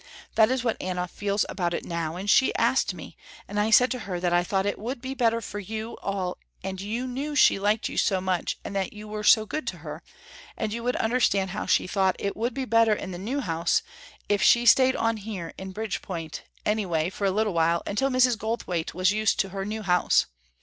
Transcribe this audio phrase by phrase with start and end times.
[0.33, 3.15] That is what Anna feels about it now, and she asked me
[3.47, 6.39] and I said to her that I thought it would be better for you all
[6.63, 9.77] and you knew she liked you so much and that you were so good to
[9.85, 10.01] her,
[10.57, 13.83] and you would understand how she thought it would be better in the new house
[14.27, 18.39] if she stayed on here in Bridgepoint, anyway for a little while until Mrs.
[18.39, 20.25] Goldthwaite was used to her new house.